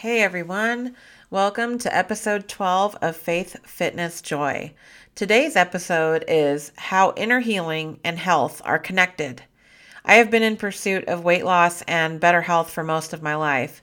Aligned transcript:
Hey 0.00 0.22
everyone, 0.22 0.96
welcome 1.28 1.76
to 1.76 1.94
episode 1.94 2.48
12 2.48 2.96
of 3.02 3.14
Faith, 3.18 3.58
Fitness, 3.66 4.22
Joy. 4.22 4.72
Today's 5.14 5.56
episode 5.56 6.24
is 6.26 6.72
How 6.78 7.12
Inner 7.18 7.40
Healing 7.40 8.00
and 8.02 8.18
Health 8.18 8.62
Are 8.64 8.78
Connected. 8.78 9.42
I 10.02 10.14
have 10.14 10.30
been 10.30 10.42
in 10.42 10.56
pursuit 10.56 11.04
of 11.04 11.22
weight 11.22 11.44
loss 11.44 11.82
and 11.82 12.18
better 12.18 12.40
health 12.40 12.70
for 12.70 12.82
most 12.82 13.12
of 13.12 13.22
my 13.22 13.34
life. 13.34 13.82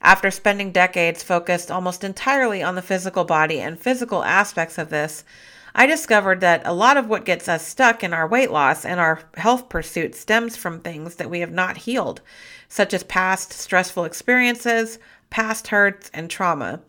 After 0.00 0.30
spending 0.30 0.70
decades 0.70 1.24
focused 1.24 1.68
almost 1.68 2.04
entirely 2.04 2.62
on 2.62 2.76
the 2.76 2.80
physical 2.80 3.24
body 3.24 3.58
and 3.58 3.76
physical 3.76 4.22
aspects 4.22 4.78
of 4.78 4.90
this, 4.90 5.24
I 5.78 5.84
discovered 5.84 6.40
that 6.40 6.62
a 6.64 6.72
lot 6.72 6.96
of 6.96 7.08
what 7.08 7.26
gets 7.26 7.48
us 7.48 7.66
stuck 7.66 8.04
in 8.04 8.14
our 8.14 8.26
weight 8.26 8.50
loss 8.50 8.86
and 8.86 8.98
our 8.98 9.20
health 9.34 9.68
pursuit 9.68 10.14
stems 10.14 10.56
from 10.56 10.80
things 10.80 11.16
that 11.16 11.28
we 11.28 11.40
have 11.40 11.52
not 11.52 11.76
healed, 11.76 12.22
such 12.68 12.94
as 12.94 13.02
past 13.02 13.52
stressful 13.52 14.04
experiences, 14.04 14.98
past 15.30 15.68
hurts, 15.68 16.10
and 16.14 16.30
trauma. 16.30 16.80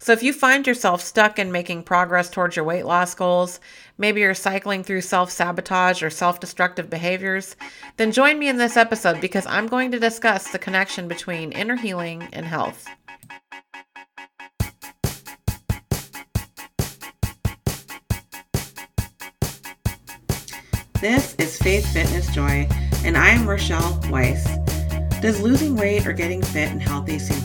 So, 0.00 0.12
if 0.12 0.22
you 0.22 0.32
find 0.32 0.66
yourself 0.66 1.00
stuck 1.00 1.38
in 1.40 1.50
making 1.50 1.82
progress 1.82 2.30
towards 2.30 2.54
your 2.54 2.64
weight 2.64 2.86
loss 2.86 3.14
goals, 3.14 3.58
maybe 3.98 4.20
you're 4.20 4.34
cycling 4.34 4.84
through 4.84 5.00
self 5.00 5.30
sabotage 5.30 6.02
or 6.02 6.10
self 6.10 6.38
destructive 6.38 6.88
behaviors, 6.88 7.56
then 7.96 8.12
join 8.12 8.38
me 8.38 8.48
in 8.48 8.58
this 8.58 8.76
episode 8.76 9.20
because 9.20 9.46
I'm 9.46 9.66
going 9.66 9.90
to 9.90 9.98
discuss 9.98 10.52
the 10.52 10.58
connection 10.58 11.08
between 11.08 11.50
inner 11.50 11.76
healing 11.76 12.28
and 12.32 12.46
health. 12.46 12.86
This 21.00 21.36
is 21.36 21.56
Faith 21.58 21.92
Fitness 21.92 22.32
Joy, 22.34 22.68
and 23.04 23.16
I 23.16 23.28
am 23.28 23.48
Rochelle 23.48 24.00
Weiss. 24.10 24.44
Does 25.20 25.40
losing 25.40 25.76
weight 25.76 26.06
or 26.06 26.12
getting 26.12 26.42
fit 26.42 26.70
and 26.70 26.82
healthy 26.82 27.20
seem 27.20 27.40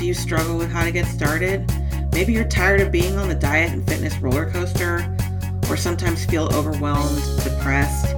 Do 0.00 0.06
you 0.06 0.14
struggle 0.14 0.56
with 0.56 0.70
how 0.70 0.82
to 0.82 0.90
get 0.90 1.04
started? 1.04 1.70
Maybe 2.12 2.32
you're 2.32 2.48
tired 2.48 2.80
of 2.80 2.90
being 2.90 3.18
on 3.18 3.28
the 3.28 3.34
diet 3.34 3.70
and 3.70 3.86
fitness 3.86 4.16
roller 4.16 4.50
coaster, 4.50 5.14
or 5.68 5.76
sometimes 5.76 6.24
feel 6.24 6.50
overwhelmed, 6.54 7.22
depressed, 7.44 8.14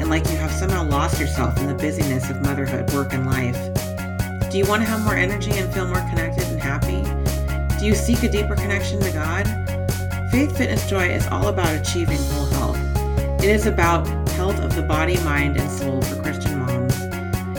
and 0.00 0.08
like 0.08 0.26
you 0.30 0.36
have 0.38 0.50
somehow 0.50 0.88
lost 0.88 1.20
yourself 1.20 1.58
in 1.58 1.66
the 1.66 1.74
busyness 1.74 2.30
of 2.30 2.40
motherhood, 2.40 2.90
work, 2.94 3.12
and 3.12 3.26
life. 3.26 3.58
Do 4.50 4.56
you 4.56 4.64
want 4.64 4.80
to 4.84 4.88
have 4.88 5.04
more 5.04 5.14
energy 5.14 5.50
and 5.50 5.70
feel 5.74 5.86
more 5.86 6.00
connected 6.08 6.44
and 6.44 6.58
happy? 6.58 7.02
Do 7.78 7.84
you 7.84 7.94
seek 7.94 8.22
a 8.22 8.30
deeper 8.30 8.56
connection 8.56 8.98
to 9.00 9.12
God? 9.12 9.44
Faith 10.30 10.56
Fitness 10.56 10.88
Joy 10.88 11.08
is 11.08 11.26
all 11.26 11.48
about 11.48 11.78
achieving 11.78 12.16
whole 12.16 12.46
health. 12.46 12.78
It 13.44 13.50
is 13.50 13.66
about 13.66 14.06
health 14.30 14.58
of 14.60 14.74
the 14.74 14.82
body, 14.82 15.18
mind, 15.24 15.58
and 15.58 15.70
soul 15.70 16.00
for 16.00 16.22
Christian 16.22 16.58
moms. 16.58 16.94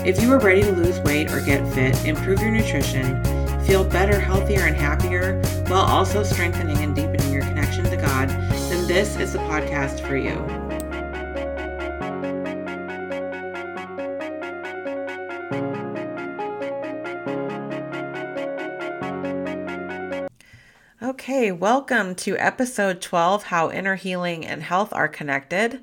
If 0.07 0.23
you 0.23 0.33
are 0.33 0.39
ready 0.39 0.63
to 0.63 0.71
lose 0.71 0.99
weight 1.01 1.31
or 1.31 1.39
get 1.39 1.71
fit, 1.71 2.03
improve 2.03 2.41
your 2.41 2.49
nutrition, 2.49 3.21
feel 3.65 3.85
better, 3.85 4.19
healthier, 4.19 4.65
and 4.65 4.75
happier, 4.75 5.41
while 5.67 5.85
also 5.85 6.21
strengthening 6.21 6.77
and 6.79 6.93
deepening 6.93 7.31
your 7.31 7.43
connection 7.43 7.85
to 7.85 7.95
God, 7.95 8.27
then 8.27 8.85
this 8.87 9.15
is 9.15 9.33
the 9.33 9.39
podcast 9.39 10.05
for 10.05 10.17
you. 10.17 10.37
Okay, 21.01 21.53
welcome 21.53 22.15
to 22.15 22.37
episode 22.37 23.01
12 23.01 23.43
How 23.43 23.71
Inner 23.71 23.95
Healing 23.95 24.45
and 24.45 24.61
Health 24.61 24.91
Are 24.91 25.07
Connected. 25.07 25.79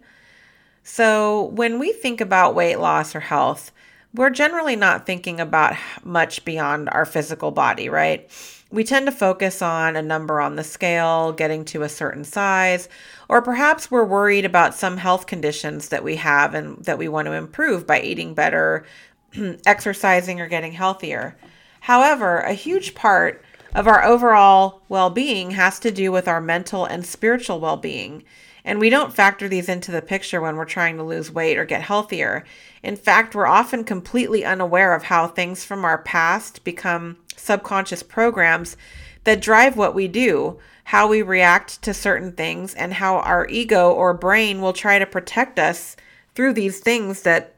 So, 0.82 1.44
when 1.44 1.78
we 1.78 1.92
think 1.92 2.20
about 2.20 2.54
weight 2.54 2.76
loss 2.76 3.14
or 3.14 3.20
health, 3.20 3.72
we're 4.14 4.30
generally 4.30 4.76
not 4.76 5.06
thinking 5.06 5.40
about 5.40 5.76
much 6.04 6.44
beyond 6.44 6.88
our 6.90 7.04
physical 7.04 7.50
body, 7.50 7.88
right? 7.88 8.28
We 8.72 8.84
tend 8.84 9.06
to 9.06 9.12
focus 9.12 9.62
on 9.62 9.96
a 9.96 10.02
number 10.02 10.40
on 10.40 10.56
the 10.56 10.64
scale, 10.64 11.32
getting 11.32 11.64
to 11.66 11.82
a 11.82 11.88
certain 11.88 12.24
size, 12.24 12.88
or 13.28 13.42
perhaps 13.42 13.90
we're 13.90 14.04
worried 14.04 14.44
about 14.44 14.74
some 14.74 14.96
health 14.96 15.26
conditions 15.26 15.88
that 15.88 16.04
we 16.04 16.16
have 16.16 16.54
and 16.54 16.84
that 16.84 16.98
we 16.98 17.08
want 17.08 17.26
to 17.26 17.32
improve 17.32 17.86
by 17.86 18.00
eating 18.00 18.34
better, 18.34 18.84
exercising, 19.66 20.40
or 20.40 20.48
getting 20.48 20.72
healthier. 20.72 21.36
However, 21.80 22.38
a 22.38 22.52
huge 22.52 22.94
part 22.94 23.44
of 23.74 23.86
our 23.86 24.04
overall 24.04 24.82
well 24.88 25.10
being 25.10 25.52
has 25.52 25.78
to 25.80 25.90
do 25.90 26.12
with 26.12 26.28
our 26.28 26.40
mental 26.40 26.84
and 26.84 27.04
spiritual 27.06 27.60
well 27.60 27.76
being. 27.76 28.24
And 28.64 28.78
we 28.78 28.90
don't 28.90 29.14
factor 29.14 29.48
these 29.48 29.68
into 29.68 29.90
the 29.90 30.02
picture 30.02 30.40
when 30.40 30.56
we're 30.56 30.64
trying 30.64 30.96
to 30.96 31.02
lose 31.02 31.30
weight 31.30 31.56
or 31.56 31.64
get 31.64 31.82
healthier. 31.82 32.44
In 32.82 32.96
fact, 32.96 33.34
we're 33.34 33.46
often 33.46 33.84
completely 33.84 34.44
unaware 34.44 34.94
of 34.94 35.04
how 35.04 35.26
things 35.26 35.64
from 35.64 35.84
our 35.84 35.98
past 35.98 36.64
become 36.64 37.16
subconscious 37.36 38.02
programs 38.02 38.76
that 39.24 39.40
drive 39.40 39.76
what 39.76 39.94
we 39.94 40.08
do, 40.08 40.58
how 40.84 41.06
we 41.06 41.22
react 41.22 41.82
to 41.82 41.94
certain 41.94 42.32
things, 42.32 42.74
and 42.74 42.94
how 42.94 43.18
our 43.18 43.46
ego 43.48 43.90
or 43.92 44.14
brain 44.14 44.60
will 44.60 44.72
try 44.72 44.98
to 44.98 45.06
protect 45.06 45.58
us 45.58 45.96
through 46.34 46.52
these 46.52 46.80
things 46.80 47.22
that 47.22 47.54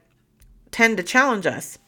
tend 0.70 0.96
to 0.96 1.02
challenge 1.02 1.46
us. 1.46 1.78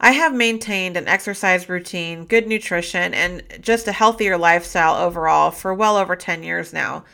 I 0.00 0.12
have 0.12 0.34
maintained 0.34 0.96
an 0.96 1.08
exercise 1.08 1.68
routine, 1.68 2.24
good 2.24 2.46
nutrition, 2.46 3.12
and 3.12 3.42
just 3.60 3.86
a 3.86 3.92
healthier 3.92 4.38
lifestyle 4.38 4.96
overall 4.96 5.50
for 5.50 5.74
well 5.74 5.98
over 5.98 6.16
10 6.16 6.42
years 6.42 6.72
now. 6.72 7.04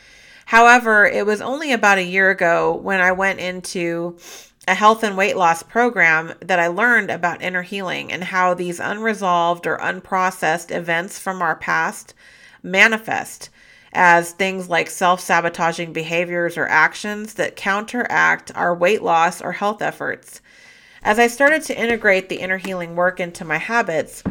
However, 0.47 1.05
it 1.05 1.25
was 1.25 1.41
only 1.41 1.73
about 1.73 1.97
a 1.97 2.03
year 2.03 2.29
ago 2.29 2.73
when 2.73 3.01
I 3.01 3.11
went 3.11 3.41
into 3.41 4.17
a 4.65 4.75
health 4.75 5.03
and 5.03 5.17
weight 5.17 5.35
loss 5.35 5.61
program 5.61 6.35
that 6.39 6.57
I 6.57 6.67
learned 6.67 7.11
about 7.11 7.41
inner 7.41 7.63
healing 7.63 8.13
and 8.13 8.23
how 8.23 8.53
these 8.53 8.79
unresolved 8.79 9.67
or 9.67 9.77
unprocessed 9.77 10.73
events 10.73 11.19
from 11.19 11.41
our 11.41 11.57
past 11.57 12.13
manifest 12.63 13.49
as 13.91 14.31
things 14.31 14.69
like 14.69 14.89
self 14.89 15.19
sabotaging 15.19 15.91
behaviors 15.91 16.57
or 16.57 16.65
actions 16.67 17.33
that 17.33 17.57
counteract 17.57 18.49
our 18.55 18.73
weight 18.73 19.01
loss 19.01 19.41
or 19.41 19.51
health 19.51 19.81
efforts. 19.81 20.39
As 21.03 21.19
I 21.19 21.27
started 21.27 21.63
to 21.63 21.77
integrate 21.77 22.29
the 22.29 22.39
inner 22.39 22.57
healing 22.57 22.95
work 22.95 23.19
into 23.19 23.43
my 23.43 23.57
habits, 23.57 24.23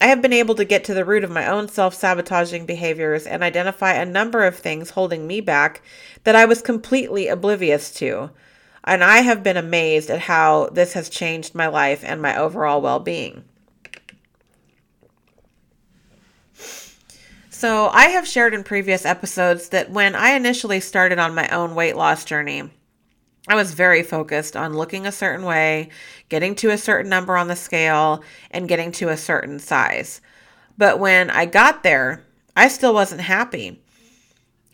I 0.00 0.06
have 0.06 0.22
been 0.22 0.32
able 0.32 0.54
to 0.56 0.64
get 0.64 0.84
to 0.84 0.94
the 0.94 1.04
root 1.04 1.22
of 1.22 1.30
my 1.30 1.46
own 1.46 1.68
self 1.68 1.94
sabotaging 1.94 2.66
behaviors 2.66 3.26
and 3.26 3.42
identify 3.42 3.92
a 3.92 4.06
number 4.06 4.44
of 4.44 4.56
things 4.56 4.90
holding 4.90 5.26
me 5.26 5.40
back 5.40 5.82
that 6.24 6.34
I 6.34 6.44
was 6.44 6.62
completely 6.62 7.28
oblivious 7.28 7.92
to. 7.94 8.30
And 8.84 9.04
I 9.04 9.18
have 9.18 9.44
been 9.44 9.56
amazed 9.56 10.10
at 10.10 10.20
how 10.20 10.68
this 10.72 10.94
has 10.94 11.08
changed 11.08 11.54
my 11.54 11.68
life 11.68 12.02
and 12.04 12.20
my 12.20 12.36
overall 12.36 12.80
well 12.80 12.98
being. 12.98 13.44
So, 17.50 17.90
I 17.90 18.06
have 18.06 18.26
shared 18.26 18.54
in 18.54 18.64
previous 18.64 19.06
episodes 19.06 19.68
that 19.68 19.88
when 19.88 20.16
I 20.16 20.30
initially 20.30 20.80
started 20.80 21.20
on 21.20 21.32
my 21.32 21.46
own 21.50 21.76
weight 21.76 21.94
loss 21.94 22.24
journey, 22.24 22.72
I 23.48 23.56
was 23.56 23.74
very 23.74 24.02
focused 24.02 24.56
on 24.56 24.76
looking 24.76 25.04
a 25.04 25.12
certain 25.12 25.44
way, 25.44 25.88
getting 26.28 26.54
to 26.56 26.70
a 26.70 26.78
certain 26.78 27.10
number 27.10 27.36
on 27.36 27.48
the 27.48 27.56
scale, 27.56 28.22
and 28.50 28.68
getting 28.68 28.92
to 28.92 29.08
a 29.08 29.16
certain 29.16 29.58
size. 29.58 30.20
But 30.78 31.00
when 31.00 31.28
I 31.28 31.46
got 31.46 31.82
there, 31.82 32.22
I 32.56 32.68
still 32.68 32.94
wasn't 32.94 33.22
happy. 33.22 33.82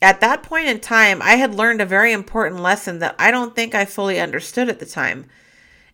At 0.03 0.21
that 0.21 0.43
point 0.43 0.69
in 0.69 0.81
time, 0.81 1.23
I 1.23 1.37
had 1.37 1.55
learned 1.55 1.81
a 1.81 1.87
very 1.87 2.13
important 2.13 2.61
lesson 2.61 2.99
that 2.99 3.17
I 3.19 3.31
don't 3.31 3.57
think 3.57 3.75
I 3.75 3.85
fully 3.85 4.21
understood 4.21 4.69
at 4.69 4.79
the 4.81 4.87
time. 4.87 5.27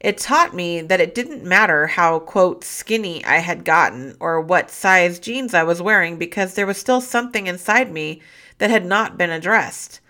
It 0.00 0.18
taught 0.18 0.52
me 0.52 0.82
that 0.82 1.00
it 1.00 1.14
didn't 1.14 1.44
matter 1.44 1.86
how, 1.86 2.18
quote, 2.18 2.64
skinny 2.64 3.24
I 3.24 3.38
had 3.38 3.64
gotten 3.64 4.16
or 4.20 4.40
what 4.40 4.70
size 4.70 5.18
jeans 5.18 5.54
I 5.54 5.62
was 5.62 5.80
wearing 5.80 6.18
because 6.18 6.54
there 6.54 6.66
was 6.66 6.76
still 6.76 7.00
something 7.00 7.46
inside 7.46 7.90
me 7.90 8.20
that 8.58 8.68
had 8.68 8.84
not 8.84 9.16
been 9.16 9.30
addressed. 9.30 10.00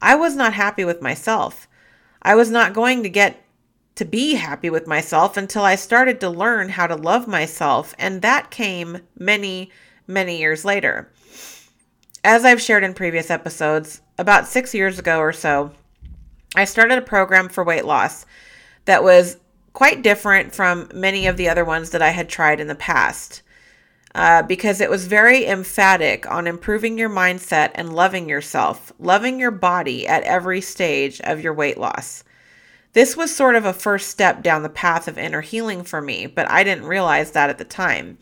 I 0.00 0.14
was 0.14 0.36
not 0.36 0.52
happy 0.52 0.84
with 0.84 1.02
myself. 1.02 1.66
I 2.22 2.34
was 2.34 2.50
not 2.50 2.74
going 2.74 3.02
to 3.02 3.08
get 3.08 3.44
to 3.96 4.04
be 4.04 4.34
happy 4.34 4.70
with 4.70 4.86
myself 4.86 5.36
until 5.36 5.62
I 5.62 5.74
started 5.74 6.20
to 6.20 6.30
learn 6.30 6.70
how 6.70 6.86
to 6.86 6.94
love 6.94 7.28
myself, 7.28 7.94
and 7.98 8.22
that 8.22 8.50
came 8.50 8.98
many, 9.18 9.70
many 10.06 10.38
years 10.38 10.64
later. 10.64 11.10
As 12.22 12.44
I've 12.44 12.60
shared 12.60 12.84
in 12.84 12.94
previous 12.94 13.30
episodes, 13.30 14.02
about 14.18 14.46
six 14.46 14.74
years 14.74 14.98
ago 14.98 15.18
or 15.18 15.32
so, 15.32 15.72
I 16.54 16.64
started 16.64 16.98
a 16.98 17.02
program 17.02 17.48
for 17.48 17.64
weight 17.64 17.84
loss 17.84 18.26
that 18.84 19.02
was 19.02 19.38
quite 19.72 20.02
different 20.02 20.54
from 20.54 20.90
many 20.94 21.26
of 21.26 21.36
the 21.36 21.48
other 21.48 21.64
ones 21.64 21.90
that 21.90 22.02
I 22.02 22.10
had 22.10 22.28
tried 22.28 22.60
in 22.60 22.66
the 22.66 22.74
past. 22.74 23.42
Uh, 24.14 24.42
because 24.42 24.80
it 24.80 24.90
was 24.90 25.06
very 25.06 25.46
emphatic 25.46 26.28
on 26.28 26.48
improving 26.48 26.98
your 26.98 27.08
mindset 27.08 27.70
and 27.76 27.94
loving 27.94 28.28
yourself, 28.28 28.92
loving 28.98 29.38
your 29.38 29.52
body 29.52 30.06
at 30.06 30.24
every 30.24 30.60
stage 30.60 31.20
of 31.20 31.40
your 31.40 31.54
weight 31.54 31.78
loss. 31.78 32.24
This 32.92 33.16
was 33.16 33.34
sort 33.34 33.54
of 33.54 33.64
a 33.64 33.72
first 33.72 34.08
step 34.08 34.42
down 34.42 34.64
the 34.64 34.68
path 34.68 35.06
of 35.06 35.16
inner 35.16 35.42
healing 35.42 35.84
for 35.84 36.00
me, 36.00 36.26
but 36.26 36.50
I 36.50 36.64
didn't 36.64 36.86
realize 36.86 37.30
that 37.30 37.50
at 37.50 37.58
the 37.58 37.64
time. 37.64 38.18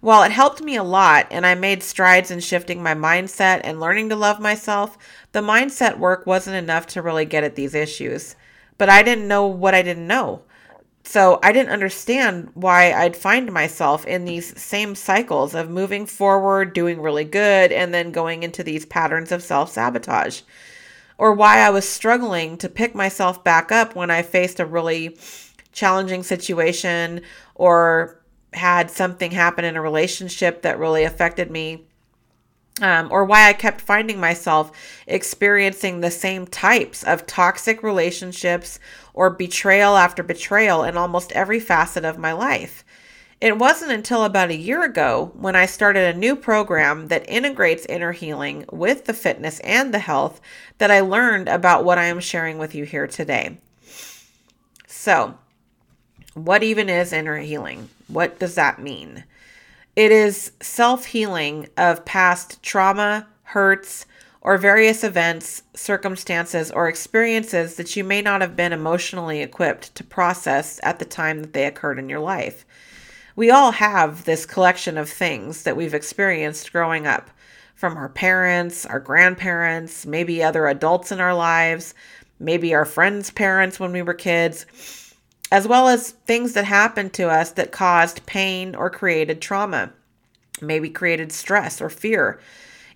While 0.00 0.24
it 0.24 0.32
helped 0.32 0.60
me 0.60 0.74
a 0.74 0.82
lot 0.82 1.28
and 1.30 1.46
I 1.46 1.54
made 1.54 1.82
strides 1.82 2.32
in 2.32 2.40
shifting 2.40 2.82
my 2.82 2.94
mindset 2.94 3.60
and 3.62 3.80
learning 3.80 4.08
to 4.08 4.16
love 4.16 4.40
myself, 4.40 4.98
the 5.32 5.40
mindset 5.40 5.98
work 5.98 6.26
wasn't 6.26 6.56
enough 6.56 6.86
to 6.88 7.00
really 7.00 7.24
get 7.24 7.44
at 7.44 7.54
these 7.54 7.74
issues. 7.74 8.34
But 8.76 8.90
I 8.90 9.02
didn't 9.04 9.28
know 9.28 9.46
what 9.46 9.72
I 9.72 9.82
didn't 9.82 10.08
know. 10.08 10.42
So 11.04 11.38
I 11.42 11.52
didn't 11.52 11.72
understand 11.72 12.50
why 12.54 12.92
I'd 12.92 13.16
find 13.16 13.52
myself 13.52 14.06
in 14.06 14.24
these 14.24 14.58
same 14.60 14.94
cycles 14.94 15.54
of 15.54 15.68
moving 15.68 16.06
forward, 16.06 16.72
doing 16.72 17.00
really 17.00 17.24
good, 17.24 17.72
and 17.72 17.92
then 17.92 18.10
going 18.10 18.42
into 18.42 18.62
these 18.62 18.86
patterns 18.86 19.30
of 19.30 19.42
self 19.42 19.70
sabotage. 19.70 20.40
Or 21.18 21.32
why 21.32 21.58
I 21.58 21.70
was 21.70 21.88
struggling 21.88 22.56
to 22.58 22.68
pick 22.68 22.94
myself 22.94 23.44
back 23.44 23.70
up 23.70 23.94
when 23.94 24.10
I 24.10 24.22
faced 24.22 24.58
a 24.58 24.66
really 24.66 25.16
challenging 25.72 26.22
situation 26.22 27.20
or 27.54 28.20
had 28.54 28.90
something 28.90 29.30
happen 29.30 29.64
in 29.64 29.76
a 29.76 29.82
relationship 29.82 30.62
that 30.62 30.78
really 30.78 31.04
affected 31.04 31.50
me 31.50 31.86
um, 32.80 33.08
or 33.10 33.24
why 33.24 33.48
I 33.48 33.52
kept 33.52 33.80
finding 33.80 34.18
myself 34.18 34.72
experiencing 35.06 36.00
the 36.00 36.10
same 36.10 36.46
types 36.46 37.04
of 37.04 37.26
toxic 37.26 37.82
relationships 37.82 38.80
or 39.12 39.30
betrayal 39.30 39.96
after 39.96 40.22
betrayal 40.22 40.82
in 40.82 40.96
almost 40.96 41.32
every 41.32 41.60
facet 41.60 42.04
of 42.04 42.18
my 42.18 42.32
life. 42.32 42.84
It 43.40 43.58
wasn't 43.58 43.92
until 43.92 44.24
about 44.24 44.50
a 44.50 44.56
year 44.56 44.82
ago 44.82 45.32
when 45.34 45.54
I 45.54 45.66
started 45.66 46.14
a 46.14 46.18
new 46.18 46.34
program 46.34 47.08
that 47.08 47.28
integrates 47.28 47.86
inner 47.86 48.12
healing 48.12 48.64
with 48.72 49.04
the 49.04 49.12
fitness 49.12 49.60
and 49.60 49.92
the 49.92 49.98
health 49.98 50.40
that 50.78 50.90
I 50.90 51.00
learned 51.00 51.48
about 51.48 51.84
what 51.84 51.98
I 51.98 52.06
am 52.06 52.20
sharing 52.20 52.58
with 52.58 52.74
you 52.74 52.84
here 52.84 53.06
today. 53.06 53.58
So, 54.86 55.36
what 56.32 56.62
even 56.62 56.88
is 56.88 57.12
inner 57.12 57.36
healing? 57.38 57.90
What 58.08 58.38
does 58.38 58.54
that 58.54 58.80
mean? 58.80 59.24
It 59.96 60.10
is 60.10 60.50
self 60.60 61.06
healing 61.06 61.68
of 61.76 62.04
past 62.04 62.60
trauma, 62.64 63.28
hurts, 63.44 64.06
or 64.40 64.58
various 64.58 65.04
events, 65.04 65.62
circumstances, 65.74 66.72
or 66.72 66.88
experiences 66.88 67.76
that 67.76 67.94
you 67.94 68.02
may 68.02 68.20
not 68.20 68.40
have 68.40 68.56
been 68.56 68.72
emotionally 68.72 69.40
equipped 69.40 69.94
to 69.94 70.02
process 70.02 70.80
at 70.82 70.98
the 70.98 71.04
time 71.04 71.40
that 71.40 71.52
they 71.52 71.64
occurred 71.66 72.00
in 72.00 72.08
your 72.08 72.18
life. 72.18 72.66
We 73.36 73.50
all 73.50 73.70
have 73.70 74.24
this 74.24 74.46
collection 74.46 74.98
of 74.98 75.08
things 75.08 75.62
that 75.62 75.76
we've 75.76 75.94
experienced 75.94 76.72
growing 76.72 77.06
up 77.06 77.30
from 77.76 77.96
our 77.96 78.08
parents, 78.08 78.84
our 78.84 79.00
grandparents, 79.00 80.04
maybe 80.06 80.42
other 80.42 80.66
adults 80.66 81.12
in 81.12 81.20
our 81.20 81.34
lives, 81.34 81.94
maybe 82.40 82.74
our 82.74 82.84
friends' 82.84 83.30
parents 83.30 83.78
when 83.78 83.92
we 83.92 84.02
were 84.02 84.14
kids 84.14 84.66
as 85.54 85.68
well 85.68 85.86
as 85.86 86.10
things 86.26 86.54
that 86.54 86.64
happened 86.64 87.12
to 87.12 87.30
us 87.30 87.52
that 87.52 87.70
caused 87.70 88.26
pain 88.26 88.74
or 88.74 88.90
created 88.90 89.40
trauma, 89.40 89.92
maybe 90.60 90.90
created 90.90 91.30
stress 91.30 91.80
or 91.80 91.88
fear. 91.88 92.40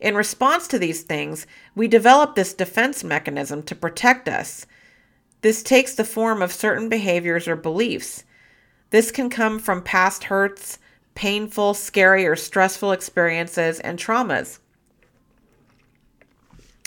In 0.01 0.17
response 0.17 0.67
to 0.67 0.77
these 0.77 1.05
things, 1.05 1.47
we 1.77 1.87
develop 1.87 2.35
this 2.35 2.53
defense 2.53 3.05
mechanism 3.05 3.63
to 3.63 3.77
protect 3.77 4.29
us. 4.29 4.67
This 5.43 5.63
takes 5.63 5.95
the 5.95 6.03
form 6.03 6.43
of 6.43 6.53
certain 6.53 6.89
behaviors 6.89 7.47
or 7.47 7.55
beliefs. 7.55 8.25
This 8.91 9.13
can 9.13 9.31
come 9.31 9.61
from 9.61 9.81
past 9.81 10.25
hurts, 10.25 10.81
painful, 11.15 11.75
scary, 11.75 12.27
or 12.27 12.35
stressful 12.35 12.91
experiences, 12.91 13.79
and 13.79 14.01
traumas. 14.01 14.59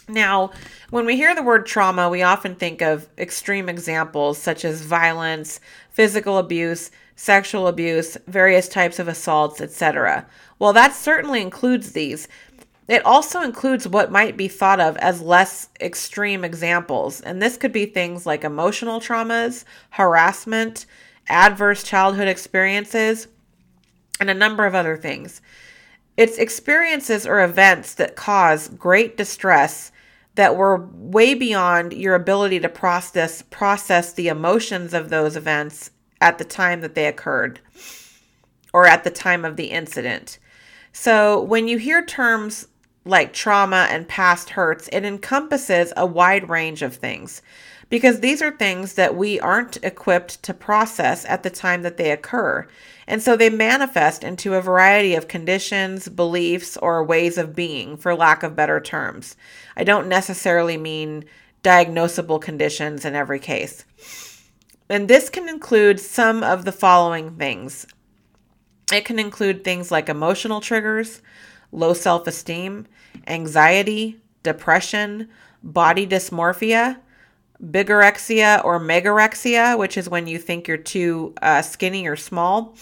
Now, 0.07 0.51
when 0.89 1.05
we 1.05 1.15
hear 1.15 1.35
the 1.35 1.43
word 1.43 1.65
trauma, 1.65 2.09
we 2.09 2.21
often 2.21 2.55
think 2.55 2.81
of 2.81 3.07
extreme 3.17 3.69
examples 3.69 4.37
such 4.37 4.65
as 4.65 4.81
violence, 4.81 5.59
physical 5.91 6.37
abuse, 6.37 6.91
sexual 7.15 7.67
abuse, 7.67 8.17
various 8.27 8.67
types 8.67 8.99
of 8.99 9.07
assaults, 9.07 9.61
etc. 9.61 10.25
Well, 10.59 10.73
that 10.73 10.93
certainly 10.93 11.41
includes 11.41 11.91
these. 11.91 12.27
It 12.87 13.05
also 13.05 13.41
includes 13.41 13.87
what 13.87 14.11
might 14.11 14.35
be 14.35 14.47
thought 14.47 14.79
of 14.79 14.97
as 14.97 15.21
less 15.21 15.69
extreme 15.79 16.43
examples, 16.43 17.21
and 17.21 17.41
this 17.41 17.55
could 17.55 17.71
be 17.71 17.85
things 17.85 18.25
like 18.25 18.43
emotional 18.43 18.99
traumas, 18.99 19.63
harassment, 19.91 20.85
adverse 21.29 21.83
childhood 21.83 22.27
experiences, 22.27 23.27
and 24.19 24.29
a 24.29 24.33
number 24.33 24.65
of 24.65 24.75
other 24.75 24.97
things. 24.97 25.41
It's 26.17 26.37
experiences 26.37 27.25
or 27.25 27.43
events 27.43 27.93
that 27.95 28.15
cause 28.15 28.67
great 28.67 29.17
distress 29.17 29.91
that 30.35 30.55
were 30.55 30.87
way 30.93 31.33
beyond 31.33 31.93
your 31.93 32.15
ability 32.15 32.59
to 32.59 32.69
process 32.69 33.41
process 33.41 34.13
the 34.13 34.27
emotions 34.27 34.93
of 34.93 35.09
those 35.09 35.35
events 35.35 35.91
at 36.19 36.37
the 36.37 36.45
time 36.45 36.81
that 36.81 36.95
they 36.95 37.07
occurred 37.07 37.59
or 38.73 38.85
at 38.85 39.03
the 39.03 39.09
time 39.09 39.43
of 39.43 39.55
the 39.55 39.65
incident. 39.65 40.37
So 40.93 41.41
when 41.41 41.67
you 41.67 41.77
hear 41.77 42.05
terms 42.05 42.67
like 43.03 43.33
trauma 43.33 43.87
and 43.89 44.07
past 44.07 44.51
hurts, 44.51 44.87
it 44.91 45.03
encompasses 45.03 45.91
a 45.97 46.05
wide 46.05 46.49
range 46.49 46.81
of 46.81 46.95
things 46.95 47.41
because 47.89 48.19
these 48.19 48.41
are 48.41 48.51
things 48.51 48.93
that 48.93 49.15
we 49.15 49.39
aren't 49.39 49.83
equipped 49.83 50.41
to 50.43 50.53
process 50.53 51.25
at 51.25 51.43
the 51.43 51.49
time 51.49 51.81
that 51.81 51.97
they 51.97 52.11
occur. 52.11 52.67
And 53.07 53.21
so 53.21 53.35
they 53.35 53.49
manifest 53.49 54.23
into 54.23 54.53
a 54.53 54.61
variety 54.61 55.15
of 55.15 55.27
conditions, 55.27 56.07
beliefs, 56.07 56.77
or 56.77 57.03
ways 57.03 57.37
of 57.37 57.55
being, 57.55 57.97
for 57.97 58.15
lack 58.15 58.43
of 58.43 58.55
better 58.55 58.79
terms. 58.79 59.35
I 59.75 59.83
don't 59.83 60.07
necessarily 60.07 60.77
mean 60.77 61.25
diagnosable 61.63 62.41
conditions 62.41 63.05
in 63.05 63.15
every 63.15 63.39
case. 63.39 63.85
And 64.89 65.07
this 65.07 65.29
can 65.29 65.47
include 65.47 65.99
some 65.99 66.43
of 66.43 66.65
the 66.65 66.71
following 66.71 67.37
things 67.37 67.87
it 68.91 69.05
can 69.05 69.19
include 69.19 69.63
things 69.63 69.89
like 69.89 70.09
emotional 70.09 70.59
triggers, 70.59 71.21
low 71.71 71.93
self 71.93 72.27
esteem, 72.27 72.87
anxiety, 73.27 74.19
depression, 74.43 75.29
body 75.63 76.05
dysmorphia, 76.05 76.97
bigorexia 77.63 78.63
or 78.63 78.79
megarexia, 78.79 79.77
which 79.77 79.97
is 79.97 80.09
when 80.09 80.27
you 80.27 80.37
think 80.37 80.67
you're 80.67 80.77
too 80.77 81.33
uh, 81.41 81.61
skinny 81.61 82.07
or 82.07 82.15
small, 82.15 82.75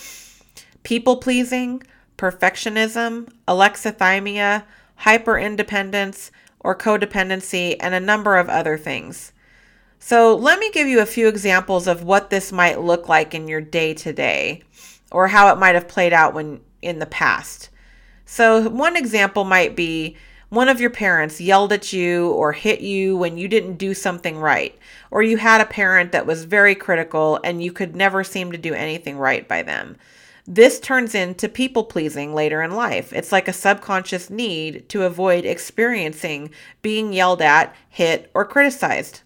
people 0.84 1.18
pleasing, 1.18 1.84
perfectionism, 2.18 3.31
alexithymia, 3.48 4.64
hyper 4.96 5.38
independence, 5.38 6.31
or 6.62 6.76
codependency, 6.76 7.76
and 7.80 7.94
a 7.94 8.00
number 8.00 8.38
of 8.38 8.50
other 8.50 8.78
things. 8.78 9.31
So, 10.00 10.36
let 10.36 10.60
me 10.60 10.72
give 10.72 10.88
you 10.88 11.02
a 11.02 11.06
few 11.06 11.28
examples 11.28 11.88
of 11.88 12.04
what 12.04 12.30
this 12.30 12.52
might 12.52 12.80
look 12.80 13.10
like 13.10 13.34
in 13.34 13.48
your 13.48 13.62
day 13.62 13.94
to 13.96 14.14
day 14.14 14.64
or 15.12 15.28
how 15.28 15.52
it 15.52 15.60
might 15.60 15.75
have 15.75 15.88
played 15.90 16.14
out 16.14 16.34
when 16.34 16.62
in 16.82 17.00
the 17.00 17.06
past. 17.06 17.70
So, 18.25 18.70
one 18.70 18.96
example 18.96 19.44
might 19.44 19.75
be 19.75 20.16
one 20.50 20.68
of 20.68 20.81
your 20.81 20.90
parents 20.90 21.40
yelled 21.40 21.72
at 21.72 21.94
you 21.94 22.31
or 22.31 22.51
hit 22.51 22.81
you 22.81 23.16
when 23.16 23.38
you 23.38 23.48
didn't 23.48 23.78
do 23.78 23.94
something 23.94 24.38
right, 24.38 24.78
or 25.12 25.22
you 25.22 25.38
had 25.38 25.62
a 25.62 25.66
parent 25.66 26.12
that 26.12 26.25
was 26.25 26.46
very 26.46 26.74
critical 26.75 27.40
and 27.44 27.63
you 27.63 27.72
could 27.72 27.96
never 27.96 28.24
seem 28.24 28.51
to 28.51 28.57
do 28.57 28.74
anything 28.74 29.18
right 29.18 29.48
by 29.48 29.62
them. 29.62 29.96
This 30.48 30.80
turns 30.80 31.13
into 31.13 31.48
people 31.48 31.84
pleasing 31.84 32.34
later 32.34 32.63
in 32.63 32.72
life. 32.72 33.13
It's 33.13 33.32
like 33.32 33.48
a 33.48 33.53
subconscious 33.53 34.32
need 34.32 34.89
to 34.89 35.03
avoid 35.03 35.46
experiencing 35.46 36.50
being 36.82 37.13
yelled 37.13 37.44
at, 37.44 37.75
hit, 37.88 38.32
or 38.34 38.46
criticized. 38.46 39.22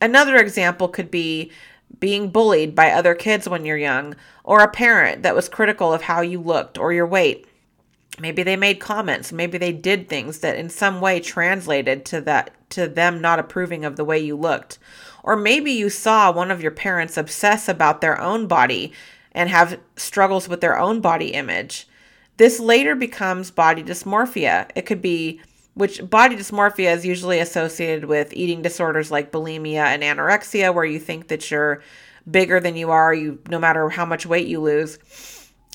Another 0.00 0.36
example 0.36 0.88
could 0.88 1.12
be 1.12 1.52
being 2.00 2.30
bullied 2.30 2.74
by 2.74 2.90
other 2.90 3.14
kids 3.14 3.48
when 3.48 3.64
you're 3.64 3.76
young, 3.76 4.16
or 4.42 4.60
a 4.60 4.68
parent 4.68 5.22
that 5.22 5.36
was 5.36 5.48
critical 5.48 5.92
of 5.92 6.02
how 6.02 6.22
you 6.22 6.40
looked 6.40 6.76
or 6.76 6.92
your 6.92 7.06
weight. 7.06 7.46
Maybe 8.20 8.42
they 8.42 8.56
made 8.56 8.78
comments, 8.78 9.32
maybe 9.32 9.56
they 9.56 9.72
did 9.72 10.08
things 10.08 10.40
that 10.40 10.56
in 10.56 10.68
some 10.68 11.00
way 11.00 11.18
translated 11.18 12.04
to 12.06 12.20
that 12.22 12.50
to 12.70 12.86
them 12.86 13.20
not 13.20 13.38
approving 13.38 13.84
of 13.84 13.96
the 13.96 14.04
way 14.04 14.18
you 14.18 14.36
looked. 14.36 14.78
Or 15.22 15.36
maybe 15.36 15.72
you 15.72 15.88
saw 15.88 16.32
one 16.32 16.50
of 16.50 16.62
your 16.62 16.70
parents 16.70 17.16
obsess 17.16 17.68
about 17.68 18.00
their 18.00 18.20
own 18.20 18.46
body 18.46 18.92
and 19.32 19.48
have 19.48 19.80
struggles 19.96 20.48
with 20.48 20.60
their 20.60 20.78
own 20.78 21.00
body 21.00 21.28
image. 21.28 21.88
This 22.36 22.60
later 22.60 22.94
becomes 22.94 23.50
body 23.50 23.82
dysmorphia. 23.82 24.70
It 24.74 24.82
could 24.82 25.00
be 25.00 25.40
which 25.74 26.08
body 26.08 26.36
dysmorphia 26.36 26.94
is 26.94 27.06
usually 27.06 27.38
associated 27.38 28.06
with 28.06 28.32
eating 28.34 28.62
disorders 28.62 29.10
like 29.10 29.32
bulimia 29.32 29.84
and 29.84 30.02
anorexia 30.02 30.74
where 30.74 30.84
you 30.84 30.98
think 30.98 31.28
that 31.28 31.50
you're 31.50 31.82
bigger 32.30 32.60
than 32.60 32.76
you 32.76 32.90
are 32.90 33.12
you 33.12 33.38
no 33.48 33.58
matter 33.58 33.88
how 33.88 34.04
much 34.04 34.26
weight 34.26 34.46
you 34.46 34.60
lose 34.60 34.98